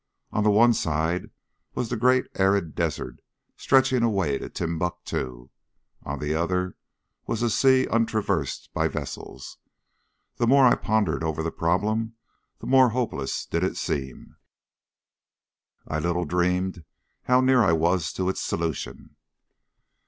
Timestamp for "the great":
1.89-2.25